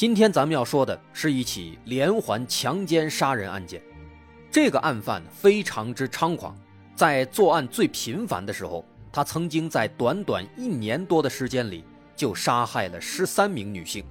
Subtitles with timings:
[0.00, 3.82] 今天咱们要说的是一起连环强奸杀人案件。
[4.50, 6.56] 这个案犯非常之猖狂，
[6.96, 8.82] 在作案最频繁的时候，
[9.12, 11.84] 他曾经在短短一年多的时间里
[12.16, 14.02] 就杀害了十三名女性，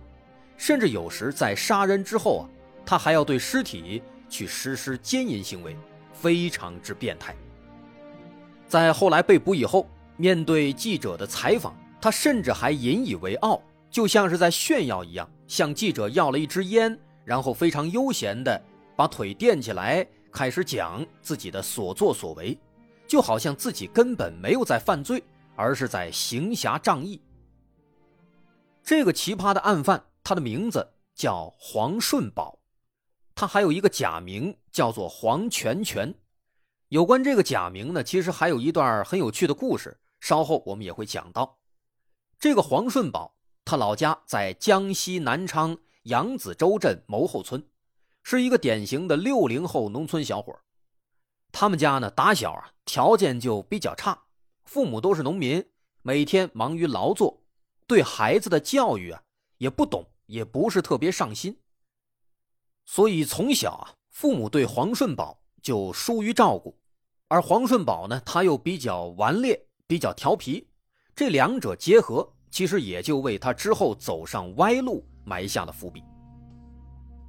[0.57, 2.45] 甚至有时在杀人之后啊，
[2.85, 5.75] 他还要对尸体去实施奸淫行为，
[6.13, 7.35] 非常之变态。
[8.67, 18.63] 在后来被捕以后，面对记者的采访，他甚至还引以为傲，就像是在炫耀一样，向记者要了一支烟，然后非常悠闲的
[18.95, 22.55] 把腿垫起来，开始讲自己的所作所为，
[23.07, 25.23] 就好像自己根本没有在犯罪，
[25.55, 27.19] 而是在行侠仗义。
[28.83, 32.59] 这个奇葩的案犯，他的名字叫黄顺宝，
[33.33, 36.13] 他还有一个假名叫做黄全全。
[36.89, 41.57] 有关这个假名呢，其实还有一段很有趣的故事，稍后我们也会讲到。
[42.39, 43.35] 这个黄顺宝，
[43.69, 47.63] 他老家在江西南昌扬子洲镇牟后村，
[48.23, 50.59] 是一个典型的六零后农村小伙。
[51.51, 54.23] 他们家呢，打小啊条件就比较差，
[54.63, 55.63] 父母都是农民，
[56.01, 57.43] 每天忙于劳作，
[57.85, 59.21] 对孩子的教育啊
[59.59, 61.59] 也不懂，也不是特别上心。
[62.87, 66.75] 所以从小啊，父母对黄顺宝就疏于照顾。
[67.27, 70.71] 而黄顺宝呢，他又比较顽劣，比较调皮，
[71.15, 76.03] 这两者结合，其实也就为他之后走上歪路埋下了伏笔。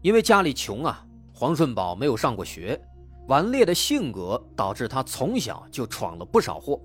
[0.02, 1.04] 因为家里穷啊，
[1.34, 2.80] 黄顺宝没有上过学，
[3.28, 6.80] 顽劣的性格导致他从小就闯了不少祸。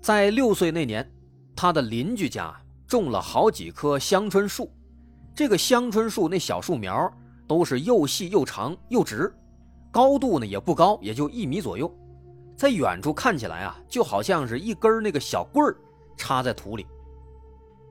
[0.00, 1.08] 在六岁那年，
[1.54, 2.54] 他的邻居家
[2.86, 4.70] 种了好几棵香椿树，
[5.34, 7.10] 这个香椿树那小树苗
[7.46, 9.32] 都是又细又长又直。
[9.90, 11.88] 高度呢也不高，也就一米左右，
[12.56, 15.76] 在远处看起来啊，就好像是一根那个小棍儿
[16.16, 16.84] 插在土里。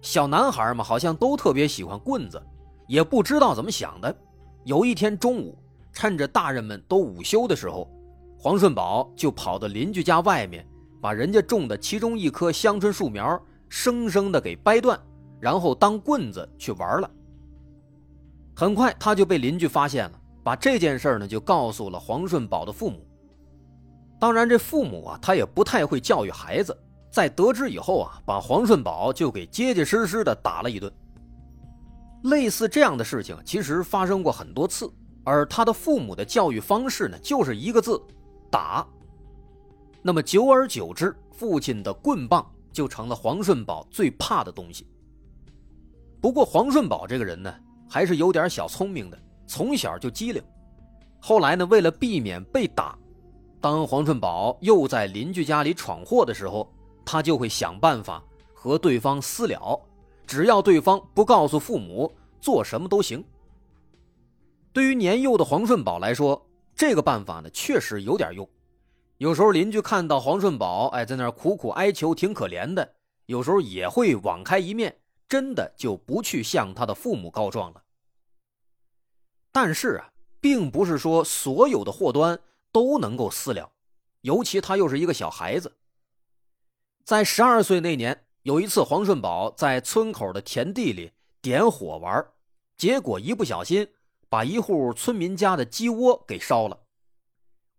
[0.03, 2.39] 小男孩嘛，好像都特别喜欢棍子，
[2.87, 4.13] 也不知道怎么想的。
[4.65, 5.57] 有一天中午，
[5.93, 7.89] 趁着大人们都午休的时候，
[8.37, 10.67] 黄顺宝就跑到邻居家外面，
[11.01, 14.99] 把人家种的其中一棵香椿树苗生生的给掰断，
[15.39, 17.09] 然后当棍子去玩了。
[18.53, 20.19] 很快他就被邻居发现了。
[20.43, 23.07] 把这件事呢，就告诉了黄顺宝的父母。
[24.19, 26.77] 当然，这父母啊，他也不太会教育孩子，
[27.13, 30.91] 在得知以后啊，把黄顺宝就给结结实实的打了一顿。
[32.23, 34.91] 类似这样的事情，其实发生过很多次，
[35.23, 38.01] 而他的父母的教育方式呢，就是一个字：
[38.49, 38.83] 打。
[40.01, 44.87] 那么久而久之，父亲的棍棒就成了黄顺宝最怕的东西。
[46.19, 47.53] 不过，黄顺宝这个人呢，
[47.87, 49.19] 还是有点小聪明的。
[49.45, 50.41] 从小就机灵，
[51.19, 52.97] 后来呢，为了避免被打，
[53.61, 56.73] 当黄顺宝又在邻居家里闯祸的时候，
[57.05, 59.79] 他就会想办法和对方私了，
[60.25, 63.23] 只要对方不告诉父母，做什么都行。
[64.71, 66.43] 对于年幼的黄顺宝来说，
[66.75, 68.47] 这个办法呢确实有点用。
[69.17, 72.93] 有时候邻居看到黄顺宝哎在那儿苦苦哀求，挺可怜的，
[73.27, 74.97] 有时候也会网开一面，
[75.29, 77.83] 真的就不去向他的父母告状了。
[79.51, 80.09] 但是啊，
[80.41, 82.37] 并不是说所有的祸端
[82.71, 83.71] 都能够私了，
[84.21, 85.71] 尤其他又是一个小孩子。
[87.03, 91.11] 在十二岁那年，有一次黄顺宝在村口的田地里
[91.41, 92.25] 点火玩，
[92.77, 93.89] 结果一不小心
[94.29, 96.79] 把一户村民家的鸡窝给烧了。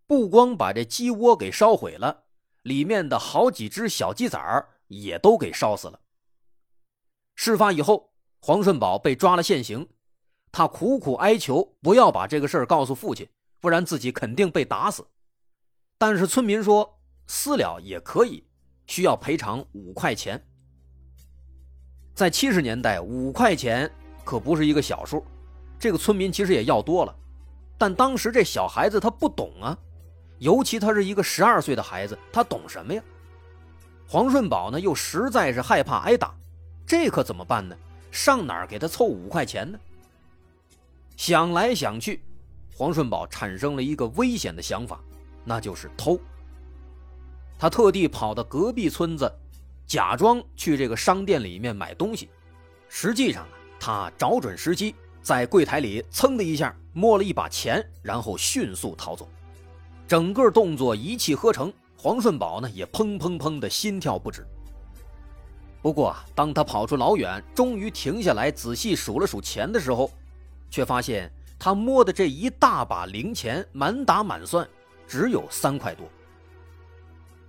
[0.05, 2.25] 不光把这鸡窝给烧毁了，
[2.61, 5.99] 里面的好几只小鸡崽儿也都给烧死了。
[7.33, 9.89] 事发以后，黄顺宝被抓了现行。
[10.51, 13.27] 他苦苦哀求不要把这个事儿告诉父亲，
[13.59, 15.07] 不然自己肯定被打死。
[15.97, 18.47] 但是村民说私了也可以，
[18.87, 20.41] 需要赔偿五块钱。
[22.13, 23.89] 在七十年代，五块钱
[24.23, 25.23] 可不是一个小数，
[25.77, 27.15] 这个村民其实也要多了。
[27.77, 29.77] 但当时这小孩子他不懂啊，
[30.39, 33.03] 尤其他是一个十二岁的孩子，他懂什么呀？
[34.07, 36.33] 黄顺宝呢又实在是害怕挨打，
[36.85, 37.75] 这可怎么办呢？
[38.11, 39.77] 上哪儿给他凑五块钱呢？
[41.17, 42.21] 想来想去，
[42.77, 45.01] 黄顺宝产生了一个危险的想法，
[45.43, 46.17] 那就是偷。
[47.57, 49.31] 他特地跑到隔壁村子，
[49.87, 52.29] 假装去这个商店里面买东西，
[52.89, 53.47] 实际上
[53.79, 59.29] 他找准时机，在柜台里噌的一下摸了一把钱，然后迅速逃走，
[60.07, 61.71] 整个动作一气呵成。
[61.97, 64.45] 黄顺宝呢也砰砰砰的心跳不止。
[65.81, 70.11] 不过，当他跑出老远，终于停下来仔细数了数钱的时候，
[70.69, 74.67] 却发现他摸的这一大把零钱，满打满算
[75.07, 76.05] 只有三块多。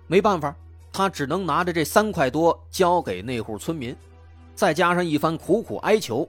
[0.07, 0.55] 没办法，
[0.91, 3.95] 他只能拿着这三块多交给那户村民，
[4.55, 6.27] 再加上一番苦苦哀求，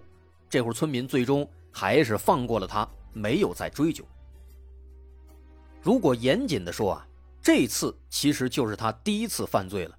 [0.50, 4.04] 这户村民最终还是放过了他，没有再追究。
[5.80, 7.06] 如果严谨的说啊，
[7.40, 9.96] 这次其实就是他第一次犯罪了。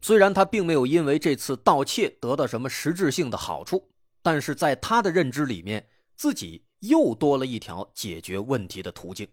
[0.00, 3.88] 虽然他并没有因为这次盗窃得到什么实质性的好处，
[4.20, 9.28] 但是在他的认知里面，自己又多了一条解决问题的途径，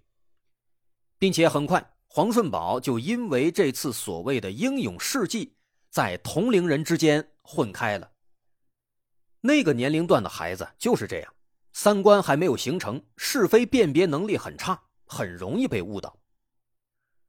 [1.18, 5.54] 并且很快，黄顺宝就因为这次所谓的英勇事迹，
[5.92, 8.12] 在同龄人之间混开了。
[9.42, 11.32] 那个年龄段的孩子就是这样，
[11.72, 16.18] 三观还没有形成，是非辨别能力很差，很容易被误导。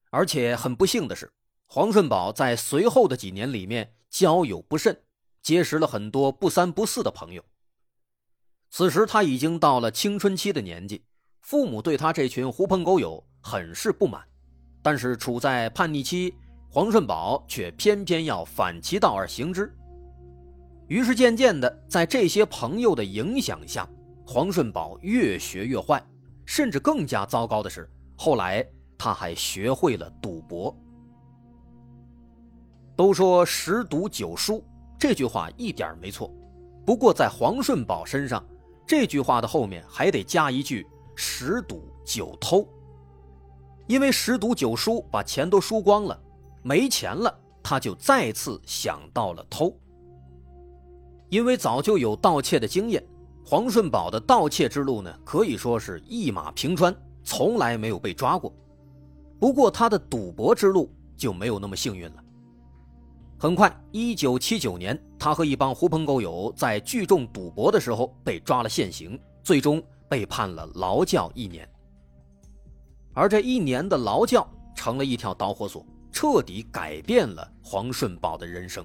[0.09, 1.31] 而且很不幸的是。
[1.67, 5.05] 黄顺宝在随后的几年里面交友不慎，
[5.43, 7.45] 结识了很多不三不四的朋友。
[8.71, 11.05] 此时他已经到了青春期的年纪，
[11.43, 14.27] 父母对他这群狐朋狗友很是不满，
[14.83, 16.35] 但是处在叛逆期，
[16.69, 19.73] 黄顺宝却偏偏要反其道而行之。
[20.89, 23.89] 于是渐渐的，在这些朋友的影响下，
[24.27, 26.03] 黄顺宝越学越坏，
[26.45, 28.67] 甚至更加糟糕的是，后来
[28.99, 30.77] 他还学会了赌博。
[32.97, 34.65] 都说十赌九输，
[34.99, 36.31] 这句话一点没错。
[36.85, 38.45] 不过在黄顺宝身上，
[38.87, 42.67] 这句话的后面还得加一句十赌九偷。
[43.91, 46.17] 因为十赌九输，把钱都输光了，
[46.63, 49.77] 没钱了，他就再次想到了偷。
[51.29, 53.05] 因为早就有盗窃的经验，
[53.45, 56.95] 黄顺宝的盗窃之路呢，可以说是一马平川，
[57.25, 58.55] 从来没有被抓过。
[59.41, 62.25] 不过他的赌博之路就没有那么幸运了。
[63.41, 71.69] 很快，一九七九年，他和一帮狐朋狗友在聚众赌博的时候被抓了现行，最终被判了劳教一年。
[73.13, 78.85] 而这一年的劳教成了一条导火索，彻底改变了黄顺宝的人生。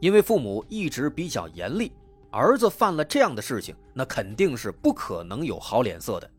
[0.00, 1.92] 因为父母一直比较严厉，
[2.30, 6.30] 儿子犯了这样的事情，那肯定是不可能有好脸色的。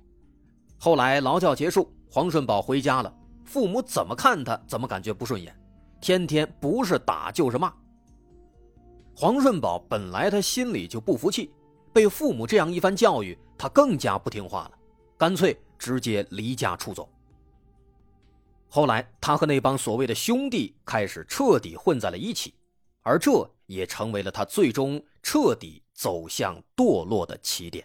[0.78, 3.14] 后来劳教结束，黄顺宝回家了，
[3.44, 5.54] 父母怎么看他，怎么感觉不顺眼。
[6.00, 7.74] 天天不是打就是骂。
[9.14, 11.52] 黄顺宝本来他心里就不服气，
[11.92, 14.72] 被父母这样一番教育，他更加不听话了，
[15.18, 17.10] 干脆直接离家出走。
[18.68, 22.54] 后来，他和那帮所谓的兄弟开始彻底混在了一起，
[23.02, 27.84] 而这也成为了他最终彻底走向堕落的起点。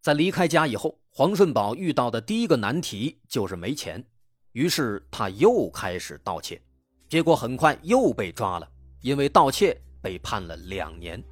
[0.00, 4.02] 在离开家以后，黄顺宝遇到的第一个难题就是没钱，
[4.52, 6.62] 于是他又开始盗窃，
[7.08, 8.70] 结果很快又被抓了，
[9.02, 11.22] 因为盗窃被判了两年。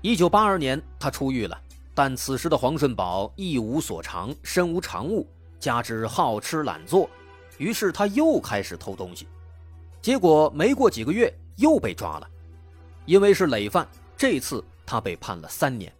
[0.00, 1.60] 一九八二年，他出狱了，
[1.94, 5.26] 但此时的黄顺宝一无所长，身无长物，
[5.58, 7.10] 加之好吃懒做，
[7.58, 9.26] 于是他又开始偷东西，
[10.00, 12.30] 结果没过几个月又被抓了，
[13.06, 15.92] 因为是累犯，这次他被判了三年。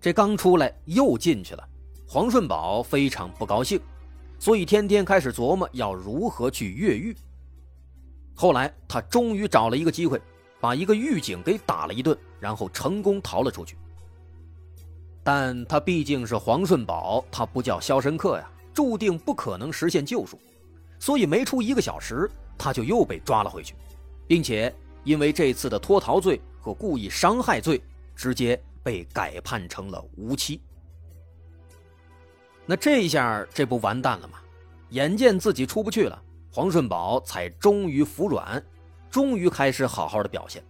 [0.00, 1.68] 这刚出来又进去了，
[2.08, 3.80] 黄顺宝非常不高兴，
[4.38, 7.16] 所以天天开始琢磨要如何去越狱。
[8.40, 10.18] 后来他终于找了一个机会，
[10.60, 13.76] 把一个狱警给打了一顿，然后成功逃了出去。
[15.22, 20.40] 但他毕竟是黄顺宝，他不叫肖申克呀，注定不可能实现救赎，
[20.98, 23.74] 所以没出一个小时，他就又被抓了回去，
[24.26, 27.82] 并且因为这次的脱逃罪和故意伤害罪，
[28.16, 28.58] 直接。
[28.82, 30.58] 被改判成了无期。
[32.64, 34.38] 那这一下，这不完蛋了吗？
[34.88, 38.62] 眼见自己出不去了，黄顺宝才终于服软，
[39.08, 40.64] 终于开始好好的表现。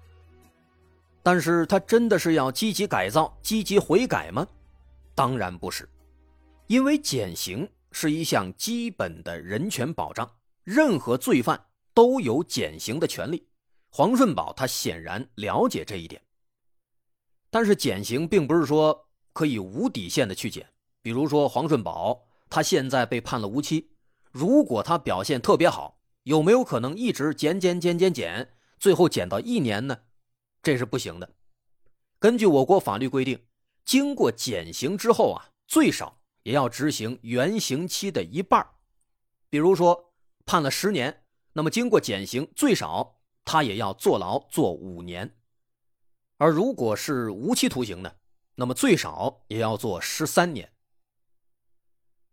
[1.22, 4.46] 但是他真的是要积极改造、积极悔改吗？
[5.14, 5.88] 当然不是，
[6.66, 10.30] 因为减刑是一项基本的人权保障，
[10.64, 13.46] 任何罪犯都有减刑的权利。
[13.90, 16.22] 黄顺宝他显然了解这一点。
[17.50, 20.66] 但是减刑并不是说可以无底线的去减，
[21.02, 23.89] 比如说黄顺宝，他现在被判了无期，
[24.30, 29.98] 如果他表现特别好，有没有可能一直减减减减减，最后减到一年呢？
[30.62, 31.34] 这是不行的。
[32.18, 33.46] 根据我国法律规定，
[33.84, 38.66] 经过减刑之后啊，最少也要执行原刑期的一半。
[39.48, 40.12] 比如说
[40.44, 45.36] 判了十年，那么经过减刑，最少他也要坐牢坐五年。
[46.36, 48.12] 而如果是无期徒刑呢，
[48.54, 50.70] 那么最少也要坐十三年。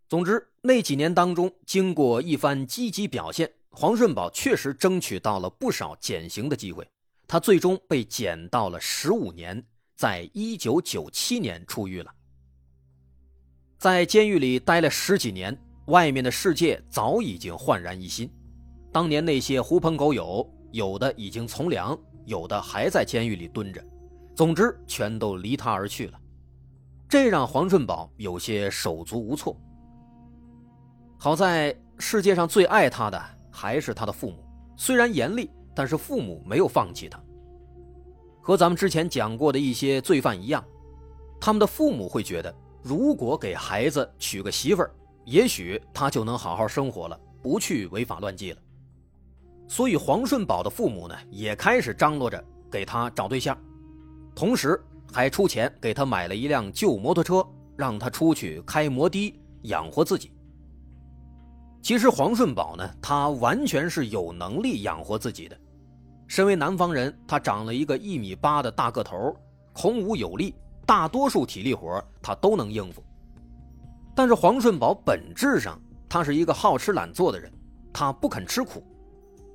[0.09, 6.87] 总之，那几年当中，经过一番积极表现，黄顺宝确实争取到了不少减刑的机会。
[7.27, 9.61] 他最终被减到了十五年，
[9.97, 12.13] 在一九九七年出狱了。
[13.77, 15.55] 在监狱里待了十几年，
[15.87, 18.31] 外面的世界早已经焕然一新。
[18.93, 23.85] 当年那些狐朋狗友，有的已经从良，有的还在监狱里蹲着，
[24.33, 26.19] 总之全都离他而去了。
[27.09, 29.59] 这让黄顺宝有些手足无措。
[31.19, 33.19] 好在世界上最爱他的
[33.49, 34.37] 还是他的父母，
[34.75, 37.19] 虽然严厉，但是父母没有放弃他。
[38.39, 40.63] 和咱们之前讲过的一些罪犯一样，
[41.41, 44.91] 他们的父母会觉得，如果给孩子娶个媳妇儿，
[45.25, 48.61] 也许他就能好好生活了，不去违法乱纪了。
[49.67, 53.57] 所以黄顺宝的父母呢，也开始张罗着给他找对象，
[54.35, 54.79] 同时
[55.11, 57.45] 还出钱给他买了一辆旧摩托车，
[57.75, 60.31] 让他出去开摩的养活自己。
[61.87, 65.57] 其实黄顺宝呢，他完全是有能力养活自己的。
[66.27, 69.33] 身为南方人，他长了一个一米八的大个头，
[69.71, 70.53] 孔武有力，
[70.85, 73.01] 大多数体力活他都能应付。
[74.13, 77.49] 但是黄顺宝本质上他是一个好吃懒做的人，
[77.93, 78.83] 他不肯吃苦。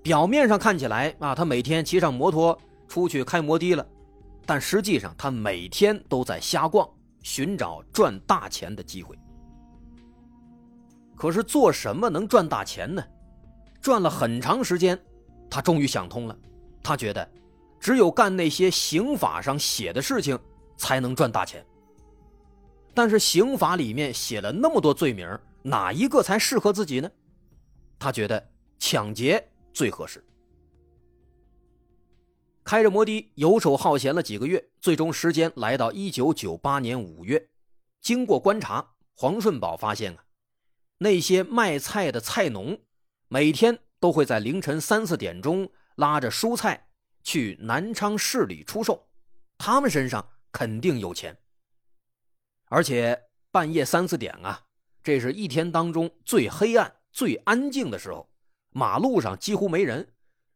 [0.02, 2.58] 表面上看起来啊，他每天骑上摩托
[2.88, 3.86] 出去开摩的了，
[4.46, 6.88] 但实际上他每天都在瞎逛，
[7.20, 9.14] 寻找赚大钱的机会。
[11.22, 13.04] 可是做什么能赚大钱呢？
[13.80, 15.00] 转了很长时间，
[15.48, 16.36] 他终于想通了。
[16.82, 17.30] 他觉得，
[17.78, 20.36] 只有干那些刑法上写的事情，
[20.76, 21.64] 才能赚大钱。
[22.92, 27.08] 但是刑法里面写了那么多罪名，哪一个才适合自己呢？
[28.00, 28.44] 他觉得
[28.80, 30.24] 抢劫最合适。
[32.64, 37.48] 开着摩的游手好闲了几个月，最终时间来到一九九八年五月。
[38.00, 40.24] 经过观察，黄顺宝发现啊。
[41.02, 42.80] 那些卖菜的菜农，
[43.26, 46.90] 每天都会在凌晨三四点钟拉着蔬菜
[47.24, 49.08] 去南昌市里出售，
[49.58, 51.36] 他们身上肯定有钱。
[52.66, 54.66] 而且半夜三四点啊，
[55.02, 58.30] 这是一天当中最黑暗、最安静的时候，
[58.70, 60.14] 马路上几乎没人，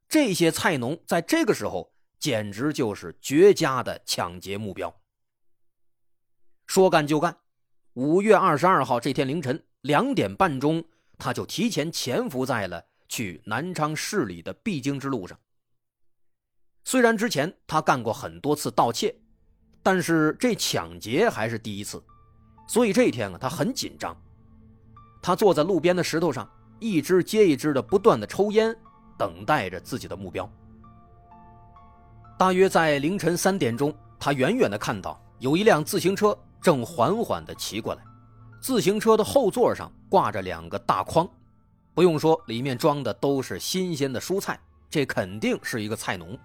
[0.08, 4.94] 这些菜农在这个时候简直就是绝佳的抢劫目标。
[6.66, 7.36] 说干就干，
[7.94, 9.66] 五月二十二号这天凌晨。
[9.86, 10.84] 两点半钟，
[11.16, 15.38] 他就提前潜伏在了去南昌市里的必经之路上。
[16.84, 19.14] 虽然之前他干过很多次盗窃，
[19.84, 22.02] 但是这抢劫还是第一次，
[22.66, 24.16] 所以这一天啊，他很紧张。
[25.22, 26.50] 他坐在路边的石头上，
[26.80, 28.76] 一支接一支的不断的抽烟，
[29.16, 30.50] 等待着自己的目标。
[32.36, 38.02] 大约在凌晨三点钟，他远远的看到有一辆自行车正缓缓的骑过来。
[38.66, 41.24] 自行车的后座上挂着两个大筐，
[41.94, 44.58] 不用说，里面装的都是新鲜的蔬菜，
[44.90, 46.36] 这肯定是一个菜农。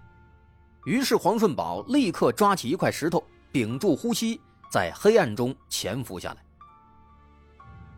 [0.84, 6.44] 于是黄顺宝立刻抓起一块石头，屏住呼吸，在黑暗中潜伏下来。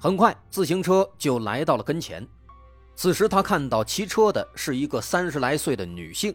[0.01, 2.27] 很快，自行车就来到了跟前。
[2.97, 6.35] 此时他看到骑车的是一个三十来岁的女性，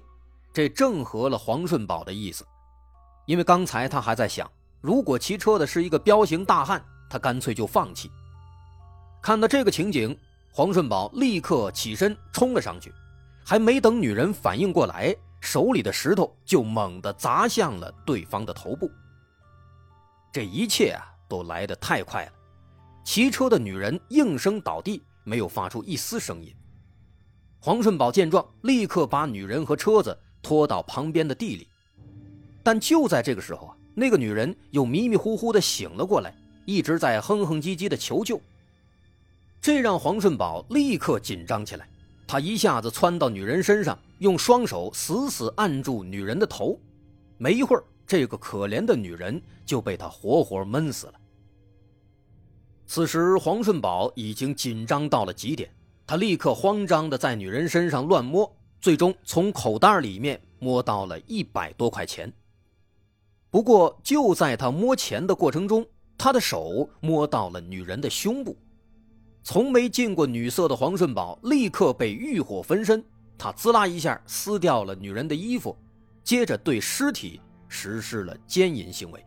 [0.53, 2.45] 这正合了黄顺宝的意思，
[3.25, 4.47] 因为刚才他还在想，
[4.79, 6.79] 如果骑车的是一个彪形大汉。
[7.09, 8.11] 他干脆就放弃。
[9.21, 10.17] 看到这个情景，
[10.51, 12.93] 黄顺宝立刻起身冲了上去，
[13.43, 18.89] 还没等女人反应过来，手里的石头就猛地砸向了对方的头部。
[20.31, 22.31] 这一切啊，都来得太快了。
[23.03, 26.53] 骑车的女人应声倒地，没有发出一丝声音。
[27.59, 31.67] 黄顺宝见状，立刻把女人和车子拖到旁边的地里。
[32.63, 36.33] 但就在这个时候啊，那个女人又迷迷糊糊的醒了过来。
[36.69, 38.39] 一直在哼哼唧唧的求救，
[39.59, 41.89] 这让黄顺宝立刻紧张起来。
[42.27, 46.79] 他一下子窜到女人身上，用双手死死按住女人的头。
[47.39, 51.13] 没一会儿，这个可怜的女人就被他活活闷死了。
[52.85, 55.67] 此时，黄顺宝已经紧张到了极点，
[56.05, 62.31] 他立刻慌张的在女人身上乱摸，最终从口袋里面摸到了一百多块钱。
[63.49, 65.83] 不过，就在他摸钱的过程中，
[66.19, 68.57] 他的手摸到了女人的胸部，
[69.41, 73.01] 从没见过女色的黄顺宝立刻被欲火焚身，
[73.37, 75.75] 他滋啦一下撕掉了女人的衣服，
[76.21, 79.25] 接着对尸体实施了奸淫行为。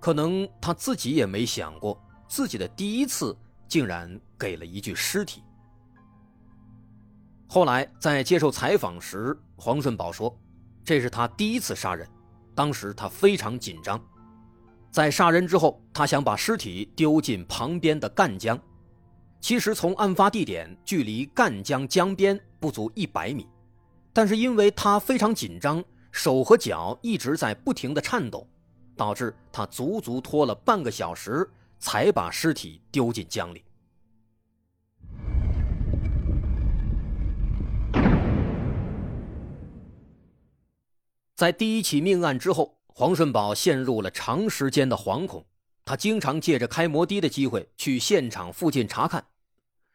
[0.00, 3.36] 可能他自己也没想过，自己的第一次
[3.68, 5.42] 竟然给了一具尸体。
[7.46, 10.34] 后来在接受采访时，黄顺宝说
[10.82, 12.08] ：“这是他第一次杀人，
[12.54, 14.02] 当时他非常紧张。
[14.92, 18.60] 在杀人之后，他想把尸体丢进旁边的赣江。
[19.40, 23.48] 其实从案发地点距离赣江江边不足一百米，
[24.12, 25.82] 但是因为他非常紧张，
[26.12, 28.46] 手和脚一直在不停的颤抖，
[28.94, 33.64] 导致他足足拖了半个小时才把尸体丢进江里。”
[41.34, 45.46] 在第一起命案之后，黄顺宝陷入了长时间的惶恐。
[45.84, 49.26] 他经常借着开摩的的机会去现场附近查看，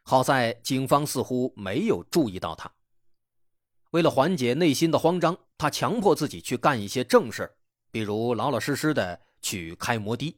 [0.02, 2.70] 好在警方似乎没有注意到他。
[3.92, 7.50] 为了缓解内心的慌张，他强迫自己去干一些正事
[7.90, 10.36] 比如老老实实的去开摩的。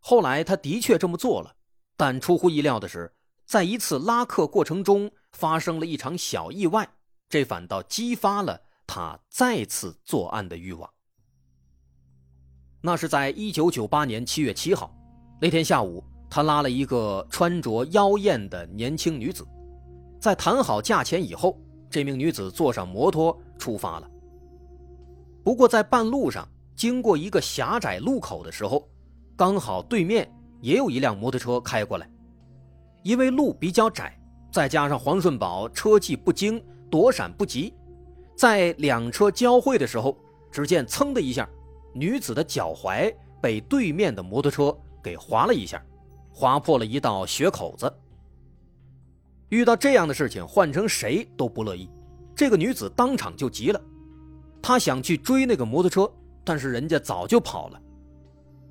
[0.00, 1.54] 后来他的确这么做了，
[1.96, 3.14] 但出乎意料的是，
[3.46, 6.96] 在一次拉客过程中发生了一场小意外，
[7.28, 8.62] 这反倒激发了。
[8.86, 10.93] 他再次作案的欲望。
[12.86, 14.94] 那是在一九九八年七月七号，
[15.40, 19.42] 那天下午，他拉了一个穿着妖艳的年轻女子，
[20.20, 24.10] 在谈好价钱以后，这名女子坐上摩托出发了。
[25.42, 28.86] 不过在半路上，经过一个狭窄路口的时候，
[29.34, 32.06] 刚好对面也有一辆摩托车开过来，
[33.02, 34.14] 因为路比较窄，
[34.52, 37.72] 再加上黄顺宝车技不精，躲闪不及。
[38.36, 40.14] 在两车交汇的时候，
[40.52, 41.48] 只见“噌”的一下，
[41.94, 45.82] 女子的脚踝被对面的摩托车给划了一下，
[46.32, 47.90] 划破了一道血口子。
[49.50, 51.88] 遇到这样的事情，换成谁都不乐意。
[52.34, 53.80] 这个女子当场就急了，
[54.60, 57.80] 她想去追那个摩托车，但是人家早就跑了。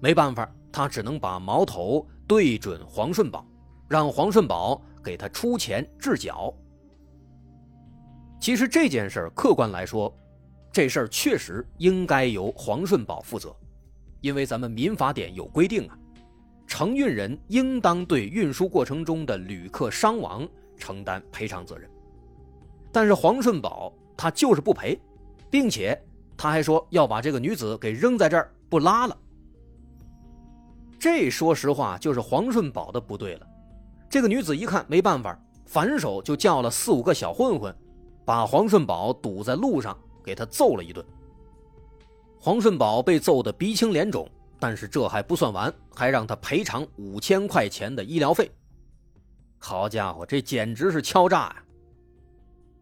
[0.02, 3.46] 没办法，她只能把矛头对准黄顺宝，
[3.88, 6.54] 让黄顺宝给她出钱治脚。
[8.42, 10.14] 其实这件事，客观来说，
[10.74, 13.56] 这事儿确实应该由黄顺宝负责，
[14.22, 15.96] 因为咱们民法典有规定啊，
[16.66, 21.88] 承运人应当对运输过程中的旅客伤亡承担赔偿责任。
[22.92, 25.00] 但是黄顺宝他就是不赔，
[25.52, 25.96] 并且
[26.36, 29.16] 他还说要把这个女子给扔在这儿不拉了。
[30.98, 33.48] 这说实话就是黄顺宝的不对了。
[34.10, 37.76] 这个女子一看没办法，反手就叫了四五个小混混。
[38.26, 41.06] 把黄顺宝堵在路上，给他揍了一顿。
[42.40, 48.52] 黄顺宝被揍得鼻青脸肿，但是这还不算完，还让他赔偿五千块钱的医疗费。
[49.58, 51.64] 好家伙，这简直是敲诈呀！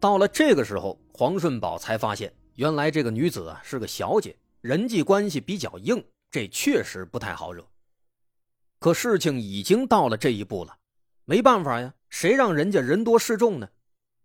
[0.00, 7.64] 到了这个时候，黄顺宝才发现，原来这个女子啊是个小姐，人际关系比较硬，这确实不太好惹。
[8.80, 10.76] 可事情已经到了这一步了，
[11.24, 13.68] 没办法呀，谁让人家人多势众呢？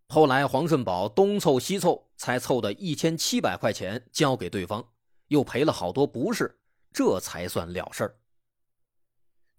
[0.09, 4.87] 后来，黄顺宝东凑西凑，才凑的一千七百块钱交给对方，
[5.27, 6.59] 又赔了好多不是，
[6.93, 8.15] 这才算了事儿。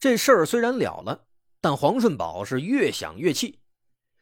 [0.00, 1.26] 这事儿虽然了了，
[1.60, 3.58] 但黄顺宝是越想越气。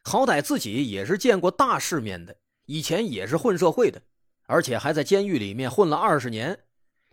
[0.03, 2.35] 好歹自己也是见过大世面的，
[2.65, 4.01] 以前也是混社会的，
[4.47, 6.65] 而且还在监狱里面混了二十年。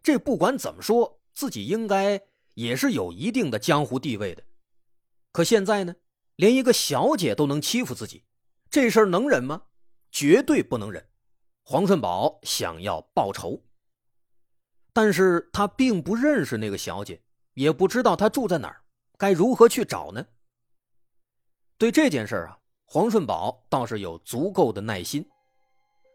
[0.02, 2.20] 这不管怎么说，自己应该
[2.54, 4.42] 也是有一定的江湖地位的。
[5.30, 5.94] 可现在呢，
[6.34, 8.24] 连一个小姐都能欺负自己。
[8.70, 9.62] 这事儿能忍吗？
[10.10, 11.04] 绝对不能忍！
[11.64, 13.60] 黄顺宝想要报仇，
[14.92, 17.20] 但是他并不认识那个小姐，
[17.54, 18.80] 也不知道她住在哪儿，
[19.16, 20.24] 该如何去找呢？
[21.78, 25.26] 对这件事啊，黄顺宝倒是有足够的耐心。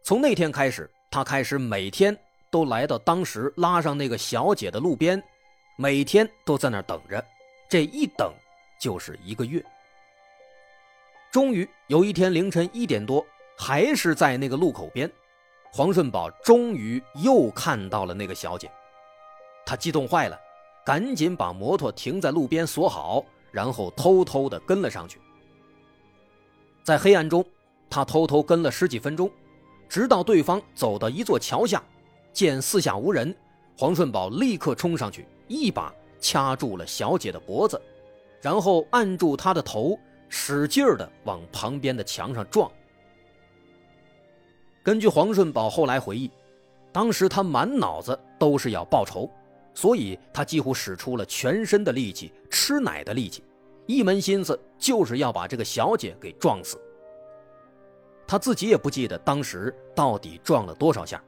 [0.03, 2.17] 从那天开始，他开始每天
[2.51, 5.21] 都来到当时拉上那个小姐的路边，
[5.77, 7.25] 每天都在那儿等着，
[7.69, 8.33] 这一等
[8.79, 9.63] 就是一个月。
[11.31, 13.23] 终于有一天凌晨一点多，
[13.55, 15.09] 还是在那个路口边，
[15.71, 18.69] 黄顺宝终于又看到了那个小姐，
[19.63, 20.35] 他激动坏了，
[20.83, 25.21] 赶紧把摩托停在路边锁好，然后偷偷的跟了上去。
[26.83, 27.45] 在黑暗中，
[27.91, 29.29] 他偷偷跟了十几分钟，
[29.87, 31.83] 直到对方走到一座桥下，
[32.33, 33.35] 见四下无人，
[33.77, 37.79] 黄顺宝立刻冲上去，一把掐住了小姐的脖子，
[38.41, 39.95] 然后按住她的头。
[40.29, 42.71] 使劲儿的往旁边的墙上撞。
[44.81, 46.31] 根据黄顺宝后来回忆，
[46.91, 49.29] 当时他满脑子都是要报仇，
[49.73, 53.43] 所以他几乎使出了全身的力气，吃奶的力气，
[53.85, 56.79] 一门心思就是要把这个小姐给撞死。
[58.25, 61.21] 他自己也不记得当时到底撞了多少下，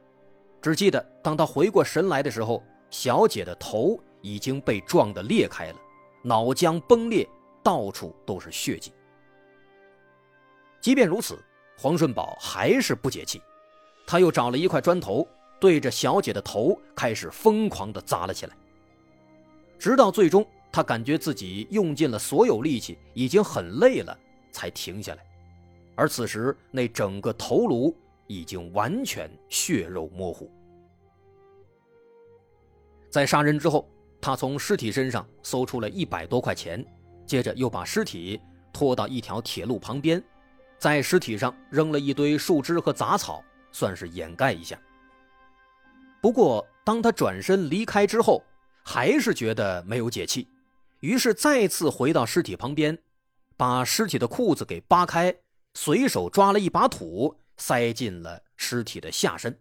[0.60, 5.76] 只记得当他回过神来的时候，小姐的头已经被撞得裂开了，
[6.22, 7.28] 脑浆崩裂。
[7.62, 8.92] 到处都是血迹。
[10.80, 11.38] 即便如此，
[11.78, 13.40] 黄顺宝还是不解气，
[14.06, 15.26] 他又找了一块砖头，
[15.60, 18.56] 对着小姐的头开始疯狂地砸了起来。
[19.78, 24.16] 直到最终，他感觉自己用尽了所有力气，已经很累了，
[24.50, 25.24] 才停下来。
[25.94, 27.94] 而此时，那整个头颅
[28.26, 30.50] 已经完全血肉模糊。
[33.10, 33.88] 在杀人之后，
[34.20, 36.84] 他从尸体身上搜出了一百多块钱，
[37.26, 38.40] 接着又把尸体
[38.72, 40.22] 拖到一条铁路旁边，
[40.78, 44.80] 在尸体上扔了一堆树枝和杂草，算是掩盖一下。
[46.20, 48.42] 不过，当他转身离开之后，
[48.84, 50.48] 还是觉得没有解气，
[51.00, 52.98] 于是再次回到尸体旁边，
[53.56, 55.34] 把尸体的裤子给扒开，
[55.74, 59.58] 随手抓了一把土塞进了尸体的下身，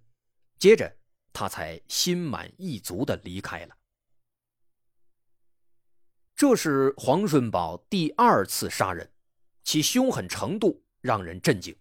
[0.59, 0.91] 接着。
[1.33, 3.73] 他才心满意足的离开了。
[6.41, 9.07] 这是黄顺宝第二次杀人，
[9.63, 11.75] 其凶狠程度让人震惊。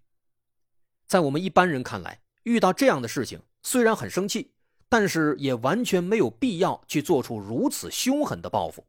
[1.07, 4.53] 在我们一般人看来，遇到这样的事情，虽然很生气，
[4.87, 8.87] 但是也完全没有必要去做出如此凶狠的报复。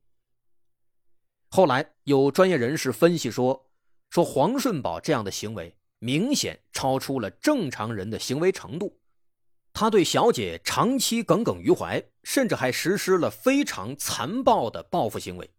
[1.47, 3.69] 后来有专业人士分析说，
[4.10, 8.99] 说黄顺宝这样的行为明显超出了正常人的行为程度。
[9.71, 15.49] 他对小姐长期耿耿于怀，甚至还实施了非常残暴的报复行为，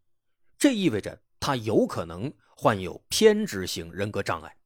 [0.62, 4.56] 这意味着他有可能患有偏执型人格障碍。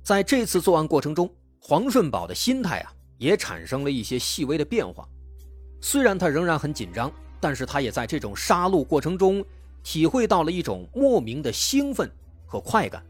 [0.00, 5.08] 在这次作案过程中，黄顺宝的心态啊也产生了一些细微的变化。
[5.80, 9.44] 虽然他仍然很紧张，但是他也在这种杀戮过程中
[9.82, 12.08] 体会到了一种莫名的兴奋
[12.46, 13.04] 和快感。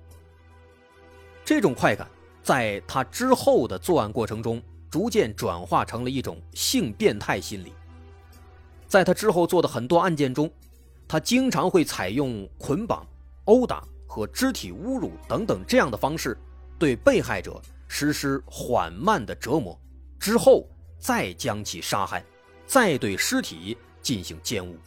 [1.45, 2.09] 这种快感。
[2.43, 7.75] 在他之后的作案过程中，逐渐转化成了一种性变态心理。
[8.88, 10.51] 在他之后做的很多案件中，
[11.11, 13.05] 他经常会采用捆绑、
[13.46, 16.38] 殴打和肢体侮辱等等这样的方式，
[16.79, 19.77] 对被害者实施缓慢的折磨，
[20.20, 20.68] 之后
[21.01, 22.25] 再将其杀害，
[22.64, 24.79] 再对尸体进行奸污。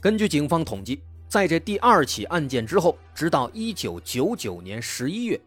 [0.00, 5.38] 根据警方统计，在这第二起案件之后，直到一九九九年十一月。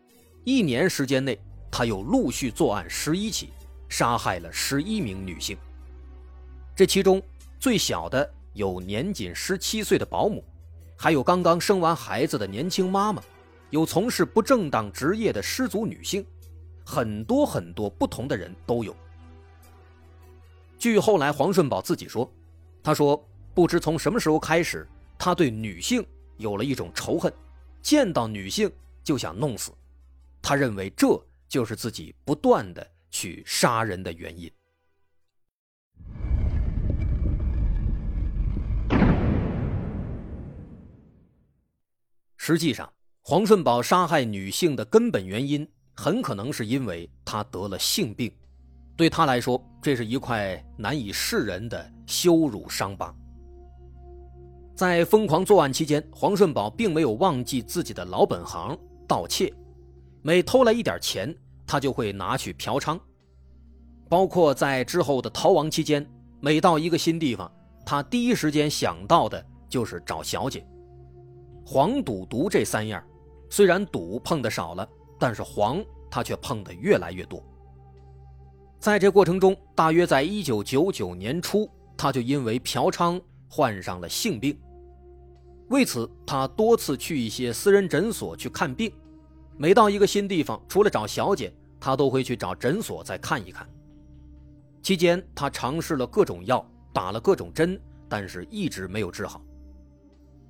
[0.43, 1.39] 一年时间内，
[1.71, 3.53] 他又陆续作案十一起，
[3.89, 5.57] 杀害了十一名女性。
[6.75, 7.19] 这其中
[7.59, 10.43] 最小的有年仅十七岁的保姆，
[10.95, 13.21] 还有刚刚生完孩子的年轻妈妈，
[13.71, 16.25] 有从事不正当职业的失足女性，
[16.85, 18.95] 很多很多不同的人都有。
[20.77, 22.31] 据后来黄顺宝自己说，
[22.83, 23.21] 他说
[23.53, 24.87] 不知从什么时候开始，
[25.17, 26.05] 他对女性
[26.37, 27.33] 有了一种仇恨，
[27.81, 28.71] 见到女性
[29.03, 29.71] 就想弄死。
[30.41, 34.51] 他认为这就是自己不断的去杀人的原因。
[42.45, 48.29] 实际上，黄顺宝杀害女性的根本原因，很可能是因为他得了性病。
[48.97, 53.15] 对他来说，这是一块难以示人的羞辱伤疤。
[54.75, 58.77] 在疯狂作案期间，黄顺宝并没有忘记自己的老本行——
[59.07, 59.49] 盗窃。
[60.21, 61.33] 每偷来一点钱，
[61.65, 62.99] 他就会拿去嫖娼。
[64.09, 66.05] 包括在之后的逃亡期间，
[66.41, 67.49] 每到一个新地方，
[67.85, 70.67] 他第一时间想到的就是找小姐。
[71.73, 73.03] 黄赌毒这三样，
[73.49, 77.43] 虽然赌碰的少了，但是黄他却碰的越来越多。
[78.77, 84.55] 在这过程中，大约在一九九九年初，他就因为嫖娼患上了性病。
[85.69, 88.93] 为此，他多次去一些私人诊所去看病。
[89.57, 93.67] 每到一个新地方，除了找小姐，他都会去找诊所再看一看。
[94.83, 99.41] 期间，他尝试了各种药，打了各种针，但是一直没有治好。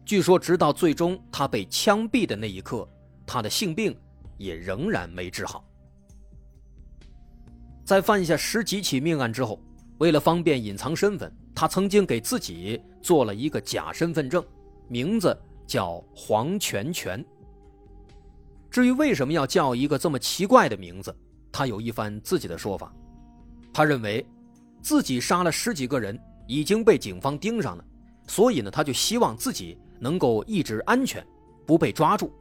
[0.06, 2.88] 据说，直到最终他被枪毙的那一刻，
[3.26, 3.96] 他的性病
[4.38, 5.64] 也仍然没治好。
[7.86, 9.60] 在犯下十几起命案之后，
[10.00, 14.44] 为了方便隐藏身份，他曾经给自己做了一个假身份证，
[14.88, 17.24] 名字叫黄全全。
[18.70, 21.16] 至于为什么要叫一个这么奇怪的名字，
[21.52, 22.94] 他有一番自己的说法。
[23.74, 24.26] 他认为，
[24.82, 27.86] 自己杀了十几个人，已经被警方盯上了，
[28.28, 31.26] 所以呢，他就希望自己能够一直安全，
[31.66, 32.32] 不被抓住。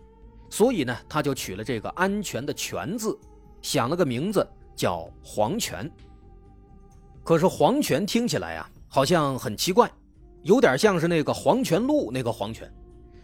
[0.51, 3.17] 所以呢，他就取了这个“安全”的“全”字，
[3.63, 4.47] 想了个名字
[4.77, 5.91] 叫黄泉。
[7.25, 9.91] 可是黄泉听起来啊，好像很奇怪，
[10.43, 12.71] 有点像是那个黄泉路那个黄泉。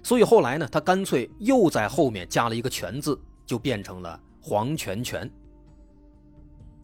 [0.02, 5.30] 所以后来呢，他干脆又在后面加了一个“全”字，就变成了黄全全。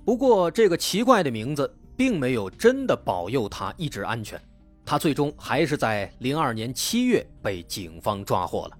[0.04, 4.38] 不过，这个奇怪的名字并没有真的保佑他一直安全，
[4.84, 8.78] 他最终还是在零二年七月被警方抓获了。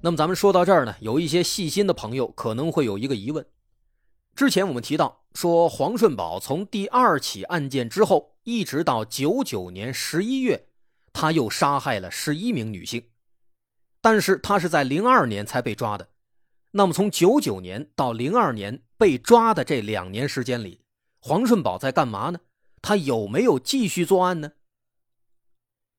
[0.00, 3.44] 那么咱们说到这儿呢，有一些细心的朋友可能会有一个疑问：
[4.34, 10.68] 之前我们提到说，黄顺宝从第二起案件之后，一直到九九年十一月，
[11.12, 13.02] 他又杀害了十一名女性，
[14.00, 16.08] 但是他是在零二年才被抓的。
[16.70, 20.82] 那么从九九年到零二年被抓的这两年时间里，
[21.20, 22.38] 黄顺宝在干嘛呢？
[22.88, 24.52] 他有没有继续作案呢？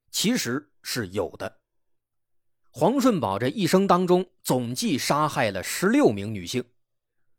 [0.09, 1.59] 其实是有的。
[2.71, 6.65] 黄顺宝这一生当中总计杀害了十六名女性，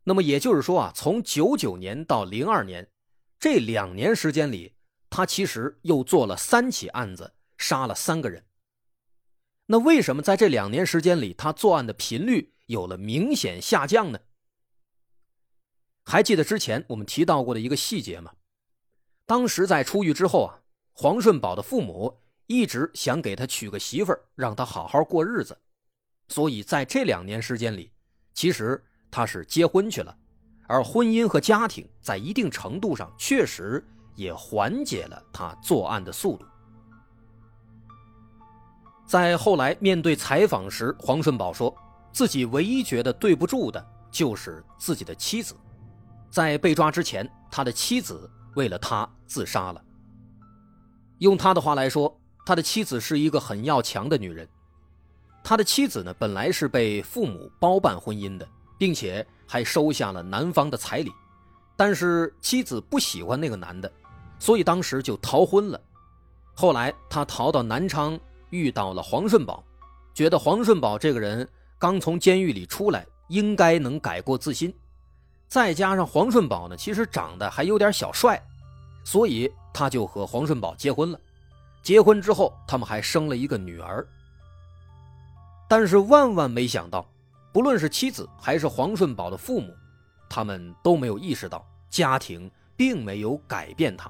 [0.05, 2.89] 那么也就是说啊，从九九年到零二年
[3.37, 4.77] 这两年时间里，
[5.09, 8.45] 他其实又做了三起案子，杀了三个人。
[9.65, 14.21] 那为什么在这两年时间里，他作案的频率有了明显下降呢？
[16.05, 18.31] 还记得之前我们提到过的一个细节吗？
[19.31, 20.59] 当时在出狱之后啊，
[20.91, 22.13] 黄顺宝的父母。
[22.47, 25.57] 一直想给他娶个媳妇儿，让他好好过日子，
[26.27, 27.89] 所以在这两年时间里，
[28.33, 30.13] 其实他是结婚去了，
[30.67, 33.81] 而婚姻和家庭在一定程度上确实
[34.15, 36.45] 也缓解了他作案的速度。
[39.07, 41.73] 在后来面对采访时，黄顺宝说
[42.11, 45.55] 自己唯一觉得对不住的就是自己的妻子，
[46.29, 49.83] 在被抓之前，他的妻子为了他自杀了。
[51.19, 52.17] 用他的话来说。
[52.43, 54.49] 他的妻子是一个很要强的女人，
[55.43, 58.47] 他的妻子呢，本来是被父母包办婚姻的，
[58.79, 61.11] 并且还收下了男方的彩礼，
[61.77, 63.89] 但是妻子不喜欢那个男的，
[64.39, 65.79] 所以当时就逃婚了。
[66.55, 69.63] 后来他逃到南昌，遇到了黄顺宝，
[70.11, 74.73] 觉得黄顺宝这个人刚从监狱里出来，应该能改过自新，
[75.51, 78.41] 再加上黄顺宝呢，其实长得还有点小帅，
[79.03, 81.19] 所以他就和黄顺宝结婚了。
[81.83, 84.07] 结婚之后，他们还生了一个女儿。
[85.67, 87.05] 但是万万没想到，
[87.51, 89.75] 不论是妻子还是黄顺宝的父母，
[90.29, 94.09] 他们都没有意识到家庭并没有改变他。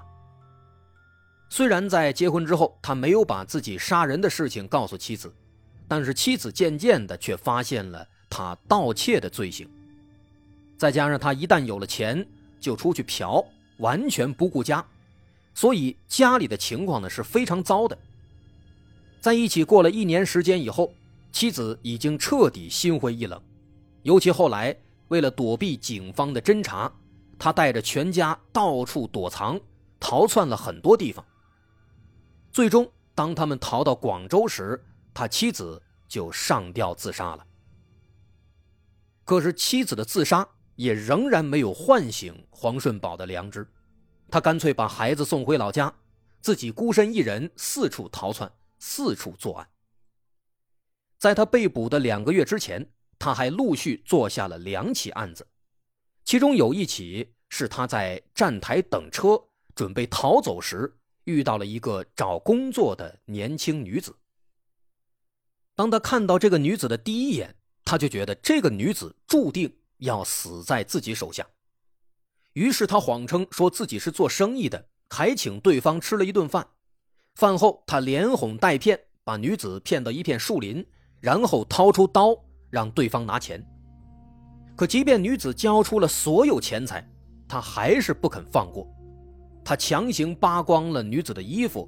[1.49, 5.33] 虽然在结婚之后，他没有把自己杀人的事情告诉妻子，
[5.87, 9.67] 但是妻子渐渐的却发现了他盗窃的罪行。
[10.81, 12.27] 再加上他一旦有了钱，
[12.59, 13.45] 就出去嫖，
[13.77, 14.83] 完全不顾家。
[15.53, 17.95] 所以家里的情况呢是非常糟的。
[19.19, 20.91] 在一起过了一年时间以后，
[21.31, 23.39] 妻子已经彻底心灰意冷，
[24.01, 24.75] 尤其后来
[25.09, 26.91] 为了躲避警方的侦查，
[27.37, 29.61] 他带着全家到处躲藏，
[29.99, 31.23] 逃窜了很多地方。
[32.51, 37.45] 最终，当他们逃到广州时，他妻子就上吊自杀了。
[39.23, 40.47] 可是妻子的自杀
[40.81, 43.67] 也仍然没有唤醒黄顺宝的良知。
[44.31, 45.93] 他干脆把孩子送回老家，
[46.41, 49.69] 自己孤身一人四处逃窜，四处作案。
[51.19, 52.83] 在他被捕的两个月之前，
[53.19, 55.45] 他还陆续做下了两起案子，
[56.25, 59.39] 其中有一起是他在站台等车
[59.75, 60.91] 准备逃走时，
[61.25, 64.15] 遇到了一个找工作的年轻女子。
[65.75, 71.43] 当他看到这个女子的第一眼，他就觉得这个女子注定要死在自己手下。
[72.53, 76.67] 于是他谎称说自己是做生意的，还请对方吃了一顿饭。
[77.35, 80.85] 饭后，他连哄带骗，把女子骗到一片树林，
[81.19, 82.35] 然后掏出刀
[82.69, 83.65] 让对方拿钱。
[84.75, 87.07] 可即便女子交出了所有钱财，
[87.47, 88.85] 他还是不肯放过。
[89.63, 91.87] 他强行扒光了女子的衣服，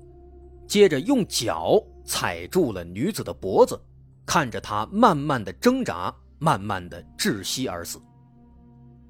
[0.67, 3.77] 接着用脚踩住了女子的脖子，
[4.25, 7.99] 看着她慢慢的挣扎，慢慢的窒息而死。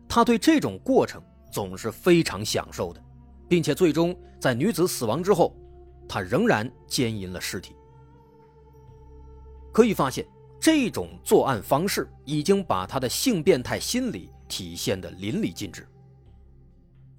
[0.08, 1.22] 他对这种过程。
[1.54, 3.00] 总是非常享受的，
[3.48, 5.56] 并且最终在女子死亡之后，
[6.10, 7.76] 他仍然奸淫了尸体。
[9.72, 10.26] 可以发现，
[10.60, 15.88] 这种作案方式已经把他的性变态心理体现的淋漓尽致。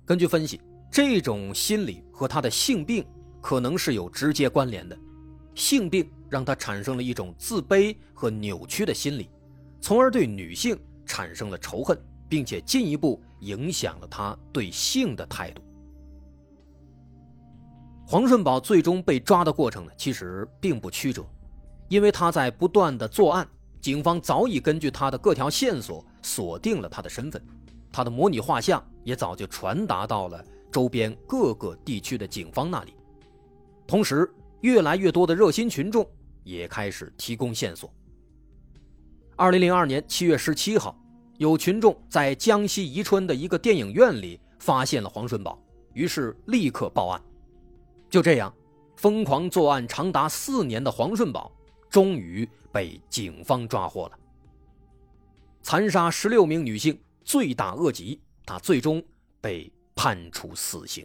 [0.05, 3.07] 根据分析，这种心理和他的性病
[3.41, 4.99] 可能是有直接关联的。
[5.55, 9.31] 性病让他产生了一种自卑和扭曲的心理，
[9.85, 11.95] 从而对女性产生了仇恨。
[12.27, 15.63] 并且进一步影响了他对性的态度。
[18.07, 21.25] 黄顺宝最终被抓的过程呢，其实并不曲折，
[21.89, 23.47] 因为他在不断的作案，
[23.81, 27.41] 警方早已根据他的各条线索锁定了他的身份，
[27.93, 32.95] 他的模拟画像也早就传达到了周边各个地区的警方那里，
[33.87, 34.29] 同时，
[34.63, 36.05] 越来越多的热心群众
[36.43, 37.93] 也开始提供线索。
[39.37, 40.97] 二零零二年七月十七号。
[41.39, 45.61] 有群众在江西宜春的一个电影院里发现了黄顺宝，
[45.93, 47.21] 于是立刻报案。
[48.09, 48.55] 就这样，
[48.97, 51.51] 疯狂作案长达四年的黄顺宝
[51.91, 54.19] 终于被警方抓获了。
[55.61, 59.03] 残杀十六名女性，罪大恶极，他最终
[59.41, 61.05] 被判处死刑。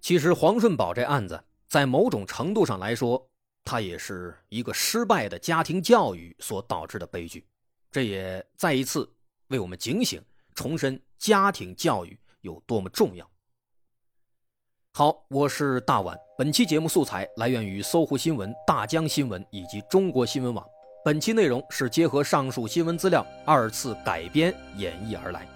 [0.00, 3.27] 其实黄顺宝这案子，在某种程度上来说，
[3.70, 7.46] 它也是一个失败的家庭教育所导致的悲剧。
[7.92, 9.06] 这也再一次
[9.48, 10.22] 为我们警醒，
[10.54, 13.30] 重申家庭教育有多么重要。
[14.94, 16.18] 好，我是大碗。
[16.38, 20.66] 本期节目素材来源于搜狐新闻、大江新闻以及中国新闻网。
[21.04, 25.46] 本期内容是结合上述新闻资料二次改编演绎而来。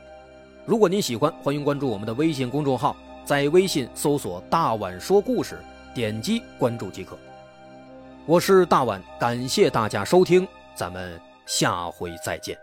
[0.66, 2.94] 如果您喜欢，欢迎关注我们的微信公众号，
[3.25, 5.59] 在微信搜索“大碗说故事”，
[5.94, 7.16] 点击关注即可。
[8.25, 12.57] 我是大碗，感谢大家收听，咱们下回再见。